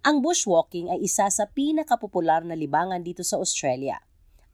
Ang 0.00 0.24
bushwalking 0.24 0.88
ay 0.88 1.04
isa 1.04 1.28
sa 1.28 1.44
pinakapopular 1.44 2.40
na 2.40 2.56
libangan 2.56 3.04
dito 3.04 3.20
sa 3.20 3.36
Australia. 3.36 4.00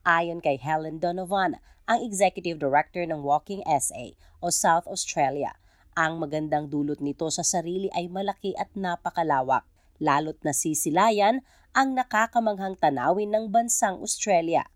Ayon 0.03 0.43
kay 0.43 0.59
Helen 0.59 0.99
Donovan, 0.99 1.63
ang 1.87 1.99
Executive 2.03 2.59
Director 2.59 3.07
ng 3.07 3.23
Walking 3.23 3.63
SA 3.63 4.11
o 4.43 4.51
South 4.51 4.83
Australia, 4.91 5.55
ang 5.95 6.19
magandang 6.19 6.67
dulot 6.67 6.99
nito 6.99 7.31
sa 7.31 7.47
sarili 7.47 7.87
ay 7.95 8.11
malaki 8.11 8.59
at 8.59 8.67
napakalawak, 8.75 9.63
lalo't 10.03 10.35
nasisilayan 10.43 11.39
ang 11.71 11.95
nakakamanghang 11.95 12.75
tanawin 12.75 13.31
ng 13.31 13.47
bansang 13.47 14.03
Australia. 14.03 14.67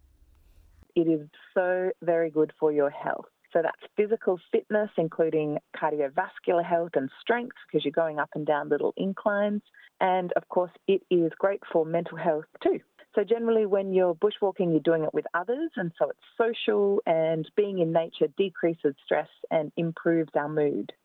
It 0.95 1.11
is 1.11 1.27
so 1.51 1.91
very 1.99 2.31
good 2.31 2.55
for 2.55 2.71
your 2.71 2.95
health. 2.95 3.30
So 3.52 3.61
that's 3.61 3.83
physical 3.99 4.39
fitness, 4.52 4.89
including 4.97 5.59
cardiovascular 5.75 6.63
health 6.63 6.95
and 6.95 7.11
strength, 7.20 7.60
because 7.68 7.83
you're 7.83 7.91
going 7.91 8.18
up 8.18 8.32
and 8.33 8.47
down 8.47 8.69
little 8.69 8.93
inclines. 8.96 9.61
And 10.00 10.32
of 10.39 10.47
course, 10.47 10.71
it 10.87 11.04
is 11.11 11.32
great 11.37 11.60
for 11.68 11.86
mental 11.86 12.18
health 12.18 12.47
too. 12.64 12.79
So 13.11 13.27
generally, 13.27 13.68
when 13.68 13.91
you're 13.91 14.15
bushwalking, 14.15 14.71
you're 14.71 14.79
doing 14.79 15.04
it 15.04 15.11
with 15.11 15.27
others, 15.36 15.68
and 15.75 15.91
so 16.00 16.07
it's 16.07 16.27
social, 16.39 17.04
and 17.04 17.43
being 17.60 17.83
in 17.83 17.91
nature 17.91 18.32
decreases 18.39 18.96
stress 19.04 19.27
and 19.52 19.68
improves 19.75 20.32
our 20.32 20.47
mood. 20.47 20.96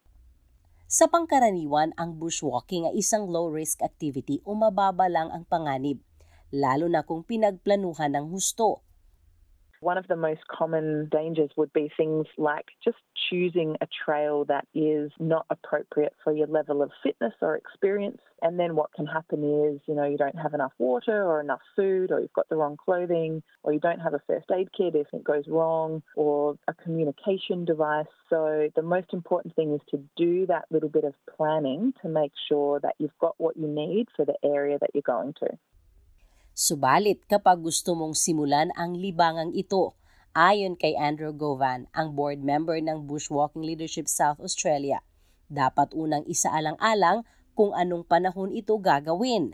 Sa 0.86 1.10
pangkaraniwan, 1.10 1.98
ang 1.98 2.14
bushwalking 2.14 2.86
ay 2.86 3.02
isang 3.02 3.26
low-risk 3.26 3.82
activity 3.82 4.38
o 4.46 4.54
mababa 4.54 5.10
lang 5.10 5.34
ang 5.34 5.50
panganib, 5.50 5.98
lalo 6.54 6.86
na 6.86 7.02
kung 7.02 7.26
pinagplanuhan 7.26 8.14
ng 8.14 8.30
husto. 8.30 8.85
One 9.80 9.98
of 9.98 10.08
the 10.08 10.16
most 10.16 10.40
common 10.48 11.08
dangers 11.10 11.50
would 11.56 11.72
be 11.72 11.90
things 11.96 12.26
like 12.38 12.66
just 12.82 12.96
choosing 13.30 13.76
a 13.80 13.86
trail 14.04 14.44
that 14.46 14.66
is 14.74 15.10
not 15.18 15.46
appropriate 15.50 16.14
for 16.22 16.32
your 16.32 16.46
level 16.46 16.82
of 16.82 16.90
fitness 17.02 17.34
or 17.40 17.56
experience. 17.56 18.20
And 18.42 18.58
then 18.58 18.76
what 18.76 18.92
can 18.92 19.06
happen 19.06 19.42
is, 19.42 19.80
you 19.86 19.94
know, 19.94 20.04
you 20.04 20.16
don't 20.16 20.38
have 20.38 20.54
enough 20.54 20.72
water 20.78 21.24
or 21.24 21.40
enough 21.40 21.60
food, 21.74 22.10
or 22.10 22.20
you've 22.20 22.32
got 22.32 22.48
the 22.48 22.56
wrong 22.56 22.76
clothing, 22.76 23.42
or 23.62 23.72
you 23.72 23.80
don't 23.80 24.00
have 24.00 24.14
a 24.14 24.20
first 24.26 24.46
aid 24.50 24.68
kit 24.76 24.94
if 24.94 25.06
it 25.12 25.24
goes 25.24 25.44
wrong, 25.48 26.02
or 26.14 26.56
a 26.68 26.74
communication 26.74 27.64
device. 27.64 28.06
So 28.30 28.68
the 28.74 28.82
most 28.82 29.12
important 29.12 29.56
thing 29.56 29.74
is 29.74 29.80
to 29.90 30.02
do 30.16 30.46
that 30.46 30.66
little 30.70 30.88
bit 30.88 31.04
of 31.04 31.14
planning 31.36 31.92
to 32.02 32.08
make 32.08 32.32
sure 32.48 32.80
that 32.80 32.94
you've 32.98 33.18
got 33.20 33.34
what 33.38 33.56
you 33.56 33.68
need 33.68 34.08
for 34.14 34.24
the 34.24 34.36
area 34.44 34.78
that 34.78 34.90
you're 34.94 35.02
going 35.02 35.34
to. 35.40 35.58
Subalit 36.56 37.20
kapag 37.28 37.60
gusto 37.60 37.92
mong 37.92 38.16
simulan 38.16 38.72
ang 38.80 38.96
libangang 38.96 39.52
ito, 39.52 39.92
ayon 40.32 40.72
kay 40.72 40.96
Andrew 40.96 41.36
Govan, 41.36 41.84
ang 41.92 42.16
board 42.16 42.40
member 42.40 42.80
ng 42.80 43.04
Bushwalking 43.04 43.60
Leadership 43.60 44.08
South 44.08 44.40
Australia, 44.40 45.04
dapat 45.52 45.92
unang 45.92 46.24
isaalang-alang 46.24 47.28
kung 47.52 47.76
anong 47.76 48.08
panahon 48.08 48.56
ito 48.56 48.72
gagawin. 48.80 49.52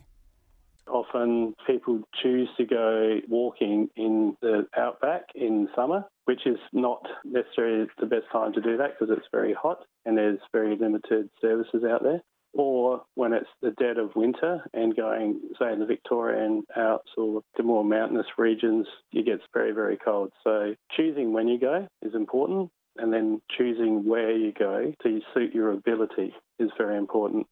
Often 0.86 1.58
people 1.66 2.06
choose 2.22 2.46
to 2.54 2.70
go 2.70 3.18
walking 3.26 3.90
in 3.98 4.38
the 4.38 4.70
outback 4.78 5.26
in 5.34 5.66
summer, 5.74 6.06
which 6.30 6.46
is 6.46 6.62
not 6.70 7.02
necessarily 7.26 7.90
the 7.98 8.06
best 8.06 8.30
time 8.30 8.54
to 8.54 8.62
do 8.62 8.78
that 8.78 8.94
because 8.94 9.10
it's 9.10 9.26
very 9.34 9.58
hot 9.58 9.82
and 10.06 10.14
there's 10.14 10.38
very 10.54 10.78
limited 10.78 11.26
services 11.42 11.82
out 11.82 12.06
there. 12.06 12.22
Or 12.52 13.02
when 13.14 13.32
it's 13.32 13.48
the 13.60 13.72
dead 13.72 13.98
of 13.98 14.14
winter 14.14 14.60
and 14.72 14.94
going, 14.94 15.40
say, 15.58 15.72
in 15.72 15.80
the 15.80 15.86
Victorian 15.86 16.64
Alps 16.76 17.10
or 17.16 17.42
the 17.56 17.62
more 17.62 17.84
mountainous 17.84 18.26
regions, 18.36 18.86
it 19.12 19.24
gets 19.24 19.42
very, 19.54 19.72
very 19.72 19.96
cold. 19.96 20.32
So 20.44 20.74
choosing 20.96 21.32
when 21.32 21.48
you 21.48 21.58
go 21.58 21.88
is 22.02 22.14
important, 22.14 22.70
and 22.98 23.12
then 23.12 23.40
choosing 23.56 24.04
where 24.04 24.36
you 24.36 24.52
go 24.52 24.92
to 25.02 25.20
suit 25.32 25.54
your 25.54 25.72
ability 25.72 26.34
is 26.58 26.68
very 26.76 26.96
important. 26.98 27.48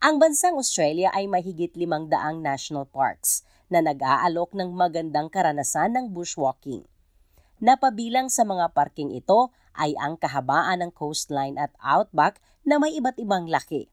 Ang 0.00 0.16
bansang 0.16 0.56
Australia 0.56 1.12
ay 1.12 1.28
mahigit 1.28 1.76
limang 1.76 2.08
daang 2.08 2.40
national 2.40 2.88
parks 2.88 3.44
na 3.68 3.84
nag-aalok 3.84 4.56
ng 4.56 4.72
magandang 4.72 5.28
karanasan 5.28 5.92
ng 5.92 6.06
bushwalking. 6.08 6.88
Napabilang 7.60 8.32
sa 8.32 8.48
mga 8.48 8.72
parking 8.72 9.12
ito 9.12 9.52
ay 9.76 9.92
ang 10.00 10.16
kahabaan 10.16 10.80
ng 10.80 10.92
coastline 10.96 11.60
at 11.60 11.68
outback 11.84 12.40
na 12.64 12.80
may 12.80 12.96
iba't 12.96 13.20
ibang 13.20 13.52
laki. 13.52 13.92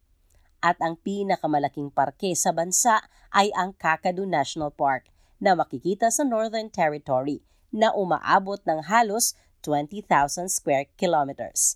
At 0.63 0.79
ang 0.79 0.95
pinakamalaking 1.03 1.91
parke 1.91 2.31
sa 2.31 2.55
bansa 2.55 3.03
ay 3.35 3.51
ang 3.51 3.75
Kakadu 3.75 4.23
National 4.23 4.71
Park 4.71 5.11
na 5.43 5.51
makikita 5.53 6.07
sa 6.07 6.23
Northern 6.23 6.71
Territory 6.71 7.43
na 7.69 7.91
umaabot 7.91 8.57
ng 8.63 8.87
halos 8.87 9.35
20,000 9.67 10.47
square 10.47 10.87
kilometers. 10.95 11.75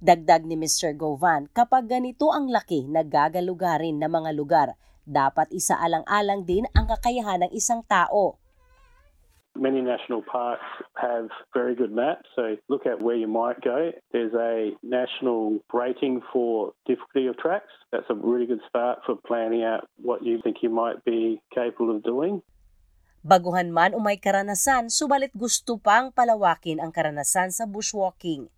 Dagdag 0.00 0.48
ni 0.48 0.56
Mr. 0.56 0.96
Govan, 0.96 1.52
kapag 1.52 1.84
ganito 1.84 2.32
ang 2.32 2.48
laki 2.48 2.88
na 2.88 3.04
gagalugarin 3.04 4.00
ng 4.00 4.08
mga 4.08 4.30
lugar, 4.32 4.68
dapat 5.04 5.52
isaalang-alang 5.52 6.48
din 6.48 6.64
ang 6.72 6.88
kakayahan 6.88 7.44
ng 7.44 7.52
isang 7.52 7.84
tao 7.84 8.40
Many 9.60 9.84
national 9.84 10.24
parks 10.24 10.64
have 10.96 11.28
very 11.52 11.76
good 11.76 11.92
maps, 11.92 12.24
so 12.32 12.56
look 12.72 12.88
at 12.88 12.96
where 13.04 13.12
you 13.12 13.28
might 13.28 13.60
go. 13.60 13.92
There's 14.08 14.32
a 14.32 14.72
national 14.80 15.60
rating 15.68 16.24
for 16.32 16.72
difficulty 16.88 17.28
of 17.28 17.36
tracks. 17.36 17.68
That's 17.92 18.08
a 18.08 18.16
really 18.16 18.48
good 18.48 18.64
start 18.64 19.04
for 19.04 19.20
planning 19.20 19.60
out 19.60 19.84
what 20.00 20.24
you 20.24 20.40
think 20.40 20.64
you 20.64 20.72
might 20.72 21.04
be 21.04 21.44
capable 21.52 21.92
of 21.92 22.00
doing. 22.00 22.40
Baguhan 23.20 23.68
man 23.68 23.92
o 23.92 24.00
may 24.00 24.16
karanasan, 24.16 24.88
subalit 24.88 25.36
gusto 25.36 25.76
pang 25.76 26.08
palawakin 26.08 26.80
ang 26.80 26.88
karanasan 26.88 27.52
sa 27.52 27.68
bushwalking. 27.68 28.48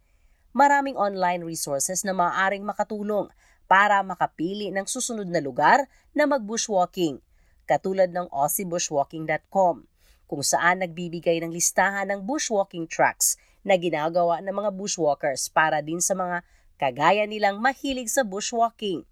Maraming 0.55 0.95
online 0.95 1.43
resources 1.43 2.07
na 2.07 2.15
maaaring 2.15 2.63
makatulong 2.63 3.27
para 3.67 3.99
makapili 4.07 4.71
ng 4.71 4.87
susunod 4.87 5.27
na 5.27 5.43
lugar 5.43 5.83
na 6.15 6.31
mag-bushwalking, 6.31 7.19
katulad 7.67 8.15
ng 8.15 8.31
aussiebushwalking.com 8.31 9.91
kung 10.33 10.41
saan 10.41 10.81
nagbibigay 10.81 11.45
ng 11.45 11.53
listahan 11.53 12.09
ng 12.09 12.25
bushwalking 12.25 12.89
tracks 12.89 13.37
na 13.61 13.77
ginagawa 13.77 14.41
ng 14.41 14.49
mga 14.49 14.73
bushwalkers 14.73 15.53
para 15.53 15.85
din 15.85 16.01
sa 16.01 16.17
mga 16.17 16.41
kagaya 16.81 17.29
nilang 17.29 17.61
mahilig 17.61 18.09
sa 18.09 18.25
bushwalking. 18.25 19.05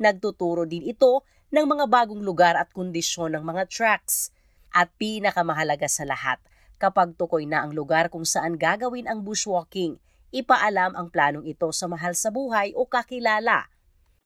Nagtuturo 0.00 0.64
din 0.64 0.88
ito 0.88 1.28
ng 1.52 1.68
mga 1.68 1.84
bagong 1.92 2.24
lugar 2.24 2.56
at 2.56 2.72
kondisyon 2.72 3.36
ng 3.36 3.44
mga 3.44 3.68
tracks. 3.68 4.32
At 4.72 4.88
pinakamahalaga 4.96 5.84
sa 5.92 6.08
lahat, 6.08 6.40
kapag 6.80 7.20
tukoy 7.20 7.44
na 7.44 7.60
ang 7.60 7.76
lugar 7.76 8.08
kung 8.08 8.24
saan 8.24 8.56
gagawin 8.56 9.04
ang 9.04 9.20
bushwalking, 9.20 10.00
ipaalam 10.32 10.96
ang 10.96 11.12
planong 11.12 11.44
ito 11.44 11.68
sa 11.76 11.84
mahal 11.84 12.16
sa 12.16 12.32
buhay 12.32 12.72
o 12.72 12.88
kakilala. 12.88 13.68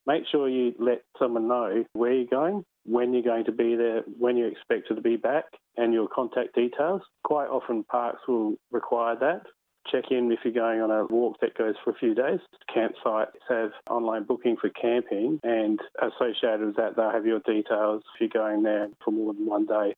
Make 0.07 0.23
sure 0.31 0.49
you 0.49 0.73
let 0.79 1.03
someone 1.19 1.49
know 1.49 1.85
where 1.95 2.13
you're 2.13 2.31
going 2.31 2.65
when 2.87 3.13
you're 3.13 3.27
going 3.27 3.45
to 3.45 3.53
be 3.53 3.75
there, 3.75 4.03
when 4.19 4.37
you're 4.37 4.49
expected 4.49 4.95
to 4.95 5.03
be 5.03 5.17
back, 5.17 5.45
and 5.77 5.93
your 5.93 6.07
contact 6.07 6.55
details. 6.55 7.03
Quite 7.25 7.49
often, 7.49 7.83
parks 7.85 8.23
will 8.29 8.55
require 8.71 9.17
that. 9.19 9.43
Check 9.91 10.11
in 10.11 10.31
if 10.31 10.41
you're 10.45 10.55
going 10.55 10.81
on 10.81 10.91
a 10.91 11.07
walk 11.07 11.39
that 11.41 11.59
goes 11.59 11.75
for 11.83 11.91
a 11.91 11.99
few 11.99 12.15
days. 12.15 12.39
Campsites 12.71 13.39
have 13.49 13.71
online 13.91 14.23
booking 14.23 14.57
for 14.57 14.71
camping, 14.71 15.39
and 15.43 15.79
associated 15.99 16.67
with 16.67 16.77
that, 16.77 16.95
they'll 16.95 17.11
have 17.11 17.27
your 17.27 17.41
details 17.41 18.03
if 18.15 18.21
you're 18.21 18.31
going 18.31 18.63
there 18.63 18.89
for 19.05 19.11
more 19.11 19.35
than 19.35 19.47
one 19.47 19.67
day. 19.67 19.95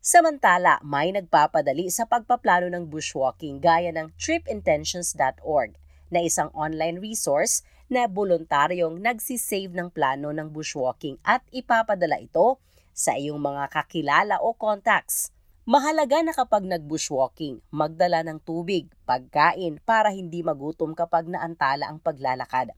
Samantala, 0.00 0.80
may 0.84 1.12
nagpapadali 1.12 1.90
sa 1.90 2.04
pagpaplano 2.04 2.70
ng 2.72 2.88
bushwalking 2.88 3.60
gaya 3.60 3.92
ng 3.92 4.12
tripintentions.org 4.16 5.76
na 6.12 6.20
isang 6.22 6.52
online 6.54 7.02
resource 7.02 7.66
na 7.86 8.10
voluntaryong 8.10 8.98
nagsisave 8.98 9.70
ng 9.70 9.94
plano 9.94 10.34
ng 10.34 10.50
bushwalking 10.50 11.22
at 11.22 11.46
ipapadala 11.54 12.18
ito 12.18 12.58
sa 12.90 13.14
iyong 13.14 13.38
mga 13.38 13.70
kakilala 13.70 14.42
o 14.42 14.56
contacts. 14.56 15.30
Mahalaga 15.66 16.22
na 16.22 16.30
kapag 16.30 16.62
nag-bushwalking, 16.62 17.58
magdala 17.74 18.22
ng 18.22 18.38
tubig, 18.42 18.86
pagkain 19.02 19.82
para 19.82 20.14
hindi 20.14 20.42
magutom 20.42 20.94
kapag 20.94 21.26
naantala 21.26 21.90
ang 21.90 21.98
paglalakad. 21.98 22.70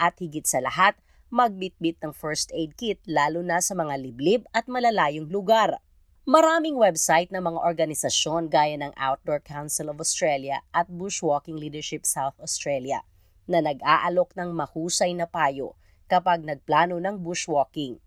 At 0.00 0.16
higit 0.16 0.48
sa 0.48 0.64
lahat, 0.64 0.96
magbitbit 1.28 2.00
ng 2.00 2.16
first 2.16 2.48
aid 2.56 2.80
kit 2.80 3.00
lalo 3.04 3.44
na 3.44 3.60
sa 3.60 3.76
mga 3.76 3.94
liblib 4.00 4.48
at 4.56 4.64
malalayong 4.72 5.28
lugar. 5.28 5.84
Maraming 6.24 6.80
website 6.80 7.28
ng 7.28 7.44
mga 7.44 7.60
organisasyon 7.60 8.48
gaya 8.48 8.76
ng 8.80 8.92
Outdoor 8.96 9.44
Council 9.44 9.92
of 9.92 10.00
Australia 10.00 10.64
at 10.72 10.88
Bushwalking 10.88 11.60
Leadership 11.60 12.08
South 12.08 12.36
Australia 12.40 13.04
na 13.50 13.58
nag-aalok 13.58 14.38
ng 14.38 14.54
mahusay 14.54 15.10
na 15.18 15.26
payo 15.26 15.74
kapag 16.06 16.46
nagplano 16.46 17.02
ng 17.02 17.18
bushwalking. 17.18 17.98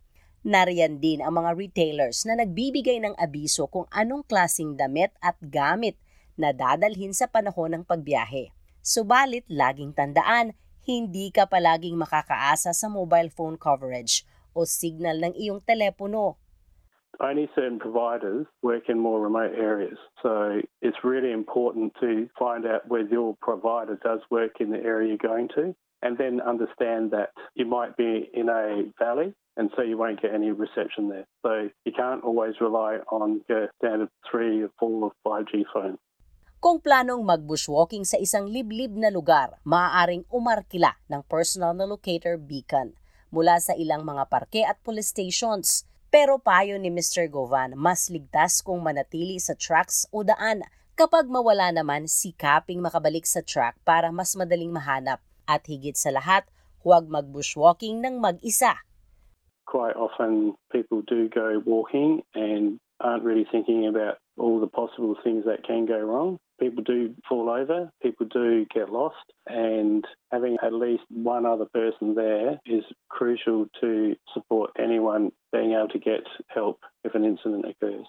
Nariyan 0.43 1.03
din 1.03 1.19
ang 1.19 1.39
mga 1.39 1.55
retailers 1.55 2.23
na 2.23 2.39
nagbibigay 2.39 2.99
ng 3.03 3.15
abiso 3.19 3.67
kung 3.67 3.87
anong 3.91 4.23
klasing 4.27 4.79
damit 4.79 5.11
at 5.19 5.35
gamit 5.39 5.99
na 6.39 6.55
dadalhin 6.55 7.11
sa 7.11 7.27
panahon 7.27 7.75
ng 7.75 7.83
pagbiyahe. 7.83 8.51
Subalit, 8.83 9.47
laging 9.47 9.95
tandaan, 9.95 10.55
hindi 10.83 11.31
ka 11.31 11.47
palaging 11.47 11.95
makakaasa 11.95 12.75
sa 12.75 12.87
mobile 12.91 13.31
phone 13.31 13.55
coverage 13.55 14.27
o 14.51 14.67
signal 14.67 15.19
ng 15.23 15.33
iyong 15.39 15.63
telepono 15.63 16.35
only 17.21 17.50
certain 17.56 17.80
providers 17.80 18.45
work 18.62 18.89
in 18.89 19.00
more 19.00 19.21
remote 19.21 19.54
areas. 19.56 19.98
So 20.21 20.62
it's 20.81 20.98
really 21.04 21.31
important 21.31 21.94
to 22.00 22.27
find 22.38 22.65
out 22.65 22.88
whether 22.88 23.10
your 23.10 23.36
provider 23.42 24.00
does 24.04 24.19
work 24.30 24.60
in 24.60 24.71
the 24.71 24.81
area 24.81 25.10
you're 25.10 25.30
going 25.30 25.50
to 25.56 25.75
and 26.01 26.18
then 26.18 26.42
understand 26.42 27.12
that 27.12 27.30
you 27.56 27.65
might 27.65 27.95
be 27.95 28.30
in 28.33 28.50
a 28.50 28.92
valley 29.00 29.33
and 29.56 29.69
so 29.75 29.83
you 29.83 29.98
won't 29.98 30.21
get 30.21 30.33
any 30.33 30.51
reception 30.51 31.10
there. 31.10 31.25
So 31.45 31.69
you 31.86 31.94
can't 31.94 32.24
always 32.24 32.56
rely 32.60 33.00
on 33.12 33.42
your 33.48 33.69
standard 33.77 34.10
3 34.30 34.63
or 34.63 34.71
4 34.80 34.89
or 35.04 35.12
5G 35.25 35.63
phone. 35.71 35.98
Kung 36.63 36.80
planong 36.80 37.27
mag-bushwalking 37.27 38.07
sa 38.07 38.15
isang 38.15 38.48
liblib 38.48 38.95
na 38.95 39.12
lugar, 39.12 39.60
maaaring 39.68 40.24
umarkila 40.31 40.95
ng 41.12 41.21
personal 41.27 41.75
na 41.75 41.83
locator 41.83 42.39
beacon 42.39 42.95
mula 43.36 43.60
sa 43.60 43.75
ilang 43.75 44.07
mga 44.07 44.24
parke 44.31 44.63
at 44.63 44.80
police 44.80 45.12
stations. 45.12 45.83
Pero 46.13 46.38
payo 46.38 46.77
ni 46.77 46.94
Mr. 46.94 47.25
Govan, 47.25 47.74
mas 47.74 48.06
ligtas 48.13 48.62
kung 48.62 48.86
manatili 48.86 49.42
sa 49.42 49.57
tracks 49.57 50.06
o 50.13 50.21
daan. 50.21 50.62
Kapag 50.94 51.25
mawala 51.25 51.74
naman, 51.74 52.06
sikaping 52.06 52.86
makabalik 52.86 53.25
sa 53.25 53.42
track 53.42 53.81
para 53.81 54.13
mas 54.13 54.38
madaling 54.38 54.69
mahanap. 54.69 55.18
At 55.50 55.65
higit 55.65 55.98
sa 55.98 56.13
lahat, 56.13 56.45
huwag 56.86 57.10
mag-bushwalking 57.10 57.98
ng 58.06 58.21
mag-isa. 58.21 58.86
Quite 59.65 59.98
often 59.98 60.54
people 60.69 61.01
do 61.01 61.25
go 61.33 61.57
walking 61.65 62.21
and 62.38 62.77
aren't 63.01 63.25
really 63.25 63.50
thinking 63.50 63.89
about 63.89 64.21
all 64.38 64.62
the 64.62 64.69
possible 64.69 65.18
things 65.25 65.50
that 65.50 65.65
can 65.65 65.89
go 65.89 65.98
wrong. 65.98 66.38
People 66.63 66.80
do 66.80 67.12
fall 67.27 67.51
over, 67.51 67.92
people 68.00 68.24
do 68.31 68.63
get 68.71 68.88
lost, 68.88 69.19
and 69.51 70.07
having 70.31 70.56
at 70.63 70.71
least 70.71 71.04
one 71.12 71.44
other 71.44 71.68
person 71.68 72.15
there 72.15 72.56
is 72.63 72.88
crucial 73.12 73.68
to 73.83 74.15
support 74.31 74.71
anyone 74.80 75.36
being 75.51 75.75
able 75.75 75.92
to 75.92 76.00
get 76.00 76.24
help 76.48 76.80
if 77.04 77.12
an 77.19 77.27
incident 77.27 77.68
occurs. 77.68 78.07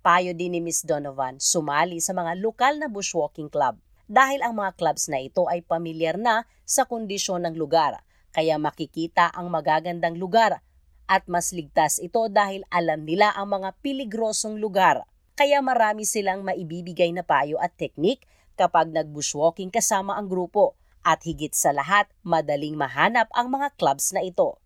Payo 0.00 0.32
din 0.32 0.56
ni 0.56 0.64
Ms. 0.64 0.88
Donovan 0.88 1.44
sumali 1.44 2.00
sa 2.00 2.16
mga 2.16 2.40
lokal 2.40 2.80
na 2.80 2.88
bushwalking 2.88 3.52
club 3.52 3.76
dahil 4.08 4.40
ang 4.40 4.56
mga 4.56 4.80
clubs 4.80 5.12
na 5.12 5.20
ito 5.20 5.44
ay 5.44 5.60
pamilyar 5.60 6.16
na 6.16 6.48
sa 6.64 6.88
kondisyon 6.88 7.44
ng 7.44 7.52
lugar 7.60 8.00
kaya 8.32 8.56
makikita 8.56 9.28
ang 9.36 9.52
magagandang 9.52 10.16
lugar 10.16 10.64
at 11.10 11.26
mas 11.26 11.50
ligtas 11.50 11.98
ito 11.98 12.30
dahil 12.30 12.62
alam 12.70 13.02
nila 13.02 13.34
ang 13.34 13.50
mga 13.60 13.74
piligrosong 13.82 14.56
lugar. 14.62 15.02
Kaya 15.38 15.62
marami 15.64 16.04
silang 16.06 16.44
maibibigay 16.46 17.12
na 17.14 17.22
payo 17.26 17.58
at 17.58 17.74
teknik 17.76 18.26
kapag 18.58 18.90
nag-bushwalking 18.92 19.70
kasama 19.72 20.14
ang 20.18 20.28
grupo. 20.28 20.74
At 21.00 21.24
higit 21.24 21.56
sa 21.56 21.72
lahat, 21.72 22.12
madaling 22.20 22.76
mahanap 22.76 23.32
ang 23.32 23.48
mga 23.48 23.72
clubs 23.80 24.12
na 24.12 24.20
ito. 24.20 24.60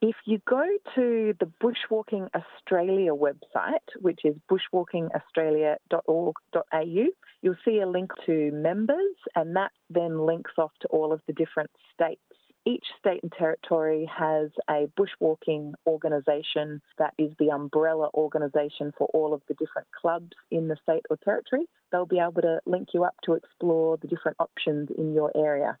If 0.00 0.16
you 0.24 0.38
go 0.46 0.64
to 0.94 1.34
the 1.42 1.50
Bushwalking 1.58 2.30
Australia 2.30 3.10
website, 3.12 3.82
which 3.98 4.24
is 4.24 4.36
bushwalkingaustralia.org.au, 4.46 7.06
you'll 7.42 7.56
see 7.64 7.80
a 7.80 7.86
link 7.86 8.12
to 8.24 8.52
members, 8.54 9.16
and 9.34 9.56
that 9.56 9.72
then 9.90 10.24
links 10.24 10.52
off 10.56 10.70
to 10.82 10.88
all 10.88 11.12
of 11.12 11.20
the 11.26 11.32
different 11.34 11.70
states 11.92 12.22
each 12.68 12.84
state 13.00 13.24
and 13.24 13.32
territory 13.32 14.04
has 14.04 14.52
a 14.68 14.92
bushwalking 14.92 15.72
organisation 15.88 16.84
that 17.00 17.16
is 17.16 17.32
the 17.40 17.48
umbrella 17.48 18.12
organisation 18.12 18.92
for 18.92 19.08
all 19.16 19.32
of 19.32 19.40
the 19.48 19.56
different 19.56 19.88
clubs 19.96 20.36
in 20.52 20.68
the 20.68 20.76
state 20.84 21.00
or 21.08 21.16
territory. 21.24 21.64
They'll 21.88 22.04
be 22.04 22.20
able 22.20 22.44
to 22.44 22.60
link 22.68 22.92
you 22.92 23.08
up 23.08 23.16
to 23.24 23.40
explore 23.40 23.96
the 23.96 24.04
different 24.04 24.36
options 24.36 24.92
in 24.92 25.16
your 25.16 25.32
area. 25.32 25.80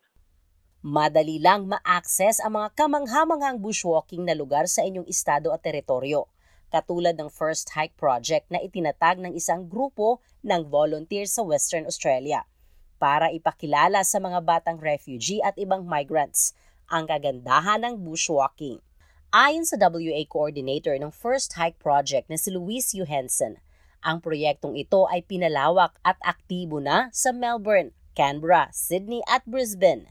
Madali 0.80 1.36
lang 1.36 1.68
ma-access 1.68 2.40
ang 2.40 2.56
mga 2.56 2.72
kamanghamanghang 2.72 3.60
bushwalking 3.60 4.24
na 4.24 4.32
lugar 4.32 4.64
sa 4.64 4.80
inyong 4.80 5.10
estado 5.10 5.52
at 5.52 5.60
teritoryo, 5.60 6.24
katulad 6.72 7.12
ng 7.20 7.28
First 7.28 7.68
Hike 7.76 8.00
Project 8.00 8.48
na 8.48 8.64
itinatag 8.64 9.20
ng 9.20 9.36
isang 9.36 9.68
grupo 9.68 10.24
ng 10.40 10.64
volunteers 10.64 11.36
sa 11.36 11.44
Western 11.44 11.84
Australia 11.84 12.48
para 12.96 13.30
ipakilala 13.34 14.02
sa 14.06 14.18
mga 14.18 14.40
batang 14.42 14.78
refugee 14.78 15.42
at 15.42 15.54
ibang 15.60 15.86
migrants 15.86 16.54
ang 16.88 17.08
kagandahan 17.08 17.84
ng 17.84 18.00
bushwalking. 18.00 18.80
Ayon 19.28 19.68
sa 19.68 19.76
WA 19.76 20.24
coordinator 20.24 20.96
ng 20.96 21.12
First 21.12 21.60
Hike 21.60 21.76
Project 21.76 22.32
na 22.32 22.40
si 22.40 22.48
Luis 22.48 22.96
Johansson, 22.96 23.60
ang 24.00 24.24
proyektong 24.24 24.78
ito 24.78 25.04
ay 25.10 25.20
pinalawak 25.26 26.00
at 26.00 26.16
aktibo 26.24 26.80
na 26.80 27.12
sa 27.12 27.34
Melbourne, 27.34 27.92
Canberra, 28.16 28.72
Sydney 28.72 29.20
at 29.28 29.44
Brisbane. 29.44 30.08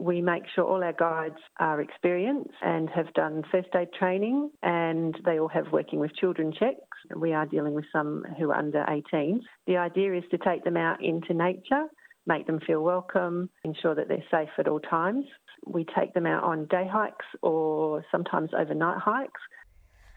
We 0.00 0.24
make 0.24 0.42
sure 0.54 0.64
all 0.64 0.82
our 0.82 0.96
guides 0.96 1.38
are 1.60 1.80
experienced 1.80 2.50
and 2.62 2.88
have 2.90 3.12
done 3.12 3.44
first 3.52 3.68
aid 3.76 3.92
training 3.92 4.50
and 4.62 5.14
they 5.24 5.38
all 5.38 5.52
have 5.52 5.70
working 5.70 6.00
with 6.00 6.16
children 6.16 6.50
checks. 6.50 6.98
We 7.14 7.32
are 7.32 7.46
dealing 7.46 7.74
with 7.74 7.84
some 7.92 8.24
who 8.38 8.50
are 8.50 8.58
under 8.58 8.84
18. 8.88 9.40
The 9.66 9.76
idea 9.76 10.16
is 10.16 10.24
to 10.30 10.38
take 10.38 10.64
them 10.64 10.76
out 10.76 11.04
into 11.04 11.34
nature, 11.34 11.86
make 12.26 12.46
them 12.46 12.60
feel 12.66 12.80
welcome, 12.80 13.50
ensure 13.64 13.94
that 13.94 14.08
they're 14.08 14.24
safe 14.30 14.50
at 14.58 14.66
all 14.66 14.80
times. 14.80 15.26
We 15.66 15.84
take 15.84 16.14
them 16.14 16.26
out 16.26 16.44
on 16.44 16.66
day 16.66 16.86
hikes 16.90 17.26
or 17.42 18.04
sometimes 18.10 18.50
overnight 18.56 18.98
hikes. 18.98 19.40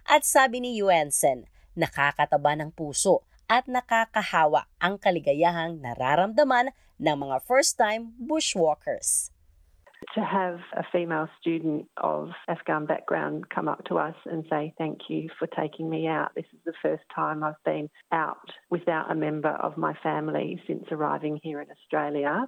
At 0.05 0.25
sabi 0.25 0.61
ni 0.61 0.77
Yuensen, 0.77 1.49
nakakataba 1.73 2.57
ng 2.61 2.71
puso 2.73 3.25
at 3.49 3.69
nakakahawa 3.69 4.65
ang 4.81 4.97
kaligayahang 4.97 5.81
nararamdaman 5.81 6.73
ng 6.97 7.17
mga 7.17 7.37
first-time 7.45 8.13
bushwalkers. 8.17 9.29
To 10.13 10.21
have 10.21 10.61
a 10.77 10.85
female 10.93 11.27
student 11.41 11.89
of 11.97 12.29
Afghan 12.47 12.85
background 12.85 13.49
come 13.49 13.67
up 13.67 13.83
to 13.89 13.97
us 13.97 14.15
and 14.29 14.45
say, 14.49 14.73
Thank 14.77 15.09
you 15.09 15.29
for 15.39 15.47
taking 15.47 15.89
me 15.89 16.07
out. 16.07 16.29
This 16.35 16.45
is 16.53 16.61
the 16.65 16.77
first 16.81 17.03
time 17.13 17.43
I've 17.43 17.61
been 17.65 17.89
out 18.11 18.53
without 18.69 19.11
a 19.11 19.15
member 19.15 19.49
of 19.49 19.77
my 19.77 19.97
family 20.03 20.61
since 20.67 20.85
arriving 20.91 21.39
here 21.41 21.59
in 21.59 21.67
Australia 21.71 22.45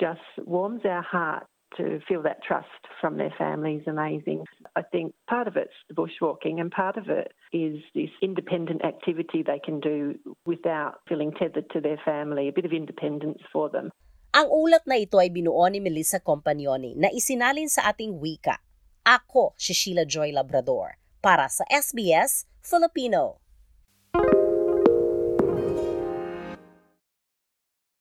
just 0.00 0.20
warms 0.38 0.80
our 0.84 1.02
heart 1.02 1.46
to 1.76 2.00
feel 2.06 2.22
that 2.22 2.42
trust 2.42 2.68
from 3.00 3.16
their 3.16 3.32
family 3.36 3.76
is 3.76 3.86
amazing. 3.86 4.44
I 4.76 4.82
think 4.82 5.14
part 5.28 5.48
of 5.48 5.56
it's 5.56 5.74
the 5.88 5.94
bushwalking 5.94 6.60
and 6.60 6.70
part 6.70 6.96
of 6.96 7.08
it 7.08 7.32
is 7.52 7.82
this 7.94 8.10
independent 8.22 8.84
activity 8.84 9.42
they 9.42 9.60
can 9.62 9.80
do 9.80 10.18
without 10.46 11.00
feeling 11.08 11.32
tethered 11.32 11.70
to 11.70 11.80
their 11.80 12.00
family, 12.04 12.48
a 12.48 12.52
bit 12.52 12.64
of 12.64 12.72
independence 12.72 13.42
for 13.52 13.68
them. 13.68 13.90
Ang 14.34 14.50
ulat 14.50 14.82
na 14.82 14.98
ito 14.98 15.14
ay 15.22 15.30
binuo 15.30 15.62
ni 15.70 15.78
Melissa 15.78 16.18
Compagnoni 16.18 16.98
na 16.98 17.06
isinalin 17.14 17.70
sa 17.70 17.86
ating 17.94 18.18
wika. 18.18 18.58
Ako 19.06 19.54
si 19.54 19.70
Sheila 19.70 20.02
Joy 20.02 20.34
Labrador 20.34 20.98
para 21.22 21.46
sa 21.46 21.62
SBS 21.70 22.48
Filipino. 22.58 23.43